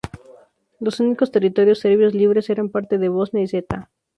Los 0.79 0.99
únicos 0.99 1.29
territorios 1.31 1.77
serbios 1.77 2.15
libres 2.15 2.49
eran 2.49 2.69
partes 2.71 2.99
de 2.99 3.09
Bosnia 3.09 3.43
y 3.43 3.47
Zeta. 3.47 3.91